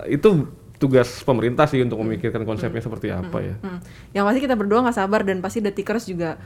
itu 0.09 0.49
tugas 0.81 1.21
pemerintah 1.21 1.69
sih 1.69 1.77
untuk 1.85 2.01
memikirkan 2.01 2.41
konsepnya 2.41 2.81
seperti 2.81 3.13
apa 3.13 3.37
ya. 3.37 3.55
Hmm. 3.61 3.79
Yang 4.17 4.23
pasti 4.25 4.39
kita 4.49 4.55
berdua 4.57 4.81
nggak 4.81 4.97
sabar 4.97 5.21
dan 5.21 5.37
pasti 5.37 5.61
detikers 5.61 6.09
juga 6.09 6.41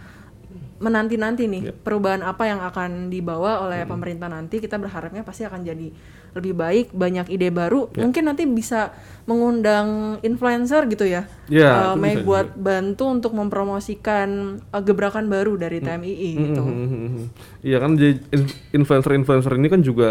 menanti-nanti 0.78 1.44
nih 1.46 1.62
Iya. 1.62 1.74
perubahan 1.74 2.20
apa 2.20 2.44
yang 2.44 2.60
akan 2.60 3.08
dibawa 3.08 3.64
oleh 3.64 3.84
pemerintah 3.86 4.28
nanti 4.28 4.60
kita 4.60 4.76
berharapnya 4.76 5.22
pasti 5.22 5.44
akan 5.44 5.62
jadi 5.62 5.88
lebih 6.32 6.52
baik 6.52 6.86
banyak 6.92 7.30
ide 7.30 7.48
baru 7.48 7.88
Iya. 7.90 8.02
mungkin 8.02 8.24
nanti 8.26 8.44
bisa 8.44 8.92
mengundang 9.26 9.88
influencer 10.22 10.86
gitu 10.86 11.04
ya 11.04 11.26
Iya, 11.48 11.96
itu 11.96 11.98
Mei 11.98 12.20
buat 12.20 12.54
bantu 12.54 13.08
untuk 13.10 13.32
mempromosikan 13.34 14.30
eh, 14.62 14.82
gebrakan 14.82 15.26
baru 15.26 15.56
dari 15.56 15.80
TMII 15.80 16.30
gitu 16.36 16.62
Mhm. 16.62 17.24
Iya 17.62 17.78
kan 17.78 17.96
jadi 17.96 18.14
in- 18.32 18.52
influencer-influencer 18.76 19.54
ini 19.54 19.68
kan 19.68 19.80
juga 19.80 20.10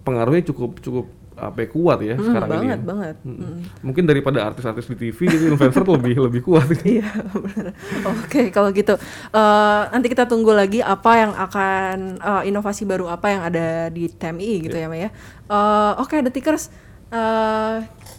pengaruhnya 0.00 0.46
cukup 0.46 0.80
cukup 0.80 1.06
apa 1.36 1.68
kuat 1.68 2.00
ya 2.00 2.14
Hmm, 2.14 2.24
sekarang 2.24 2.48
ini. 2.48 2.56
banget 2.56 2.78
ya. 2.78 2.84
banget 2.84 3.16
Mm-mm. 3.22 3.44
Mm. 3.46 3.60
Mungkin 3.82 4.04
daripada 4.04 4.38
artis-artis 4.42 4.88
di 4.88 4.96
TV 4.96 5.18
itu 5.26 5.46
influencer 5.46 5.84
lebih 5.86 6.14
lebih 6.22 6.40
kuat. 6.42 6.64
Iya 6.88 7.04
benar. 7.30 7.72
Oke 8.06 8.48
kalau 8.48 8.68
gitu 8.70 8.96
eh, 9.30 9.82
nanti 9.86 10.06
kita 10.06 10.24
tunggu 10.24 10.50
lagi 10.50 10.80
apa 10.80 11.12
yang 11.14 11.32
akan 11.32 11.96
eh, 12.16 12.42
inovasi 12.46 12.82
baru 12.82 13.06
apa 13.06 13.26
yang 13.28 13.42
ada 13.44 13.66
di 13.88 14.08
TMI 14.08 14.64
gitu 14.64 14.74
ya 14.74 14.88
Maya. 14.88 15.02
ya. 15.02 15.10
Eh, 15.46 15.92
Oke 15.98 16.20
detikers 16.20 16.72
eh, 17.08 17.76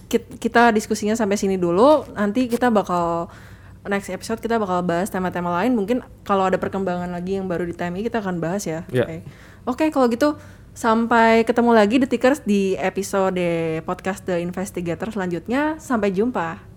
kit- 0.08 0.38
kita 0.38 0.70
diskusinya 0.70 1.14
sampai 1.14 1.36
sini 1.36 1.58
dulu. 1.58 2.06
Nanti 2.14 2.46
kita 2.46 2.70
bakal 2.70 3.28
next 3.84 4.08
episode 4.08 4.38
kita 4.38 4.56
bakal 4.56 4.84
bahas 4.84 5.08
tema-tema 5.08 5.50
lain. 5.54 5.72
Mungkin 5.72 6.00
kalau 6.22 6.46
ada 6.46 6.56
perkembangan 6.56 7.08
lagi 7.08 7.36
yang 7.36 7.48
baru 7.48 7.64
di 7.64 7.72
TMI 7.72 8.04
kita 8.04 8.20
akan 8.20 8.38
bahas 8.38 8.62
ya. 8.62 8.84
Ya. 8.88 9.04
Oke. 9.04 9.18
Oke 9.66 9.86
kalau 9.90 10.08
gitu 10.08 10.36
sampai 10.78 11.42
ketemu 11.42 11.74
lagi 11.74 11.98
detikers 11.98 12.46
di 12.46 12.78
episode 12.78 13.42
podcast 13.82 14.22
The 14.30 14.38
Investigator 14.38 15.10
selanjutnya. 15.10 15.82
Sampai 15.82 16.14
jumpa. 16.14 16.77